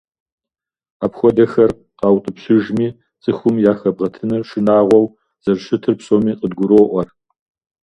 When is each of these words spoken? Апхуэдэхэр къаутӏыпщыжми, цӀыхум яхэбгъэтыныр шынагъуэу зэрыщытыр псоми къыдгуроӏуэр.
Апхуэдэхэр 1.05 1.71
къаутӏыпщыжми, 1.99 2.87
цӀыхум 3.21 3.55
яхэбгъэтыныр 3.71 4.43
шынагъуэу 4.49 5.13
зэрыщытыр 5.43 5.95
псоми 5.99 6.33
къыдгуроӏуэр. 6.39 7.07